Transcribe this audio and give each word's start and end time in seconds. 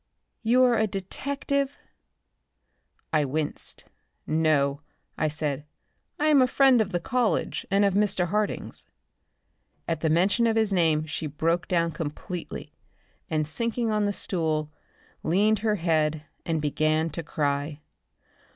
"You 0.41 0.63
are 0.63 0.79
a 0.79 0.87
detective?" 0.87 1.77
I 3.13 3.23
winced. 3.23 3.85
"No," 4.25 4.81
I 5.15 5.27
said; 5.27 5.63
"I 6.19 6.25
am 6.29 6.41
a 6.41 6.47
friend 6.47 6.81
of 6.81 6.91
the 6.91 6.99
College 6.99 7.67
and 7.69 7.85
of 7.85 7.93
Mr. 7.93 8.29
Harding's." 8.29 8.87
At 9.87 10.01
the 10.01 10.09
mention 10.09 10.47
of 10.47 10.55
his 10.55 10.73
name 10.73 11.05
she 11.05 11.27
broke 11.27 11.67
down 11.67 11.91
completely 11.91 12.73
and, 13.29 13.47
sinking 13.47 13.91
on 13.91 14.05
the 14.07 14.11
stool, 14.13 14.71
leaned 15.21 15.59
her 15.59 15.75
head 15.75 16.23
and 16.47 16.63
began 16.63 17.11
to 17.11 17.21
cry. 17.21 17.81